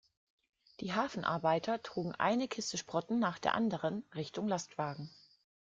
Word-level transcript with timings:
Die 0.79 0.95
Hafenarbeiter 0.95 1.79
trugen 1.83 2.15
eine 2.15 2.47
Kiste 2.47 2.75
Sprotten 2.75 3.19
nach 3.19 3.37
der 3.37 3.53
anderen 3.53 4.03
Richtung 4.15 4.47
Lastwagen. 4.47 5.11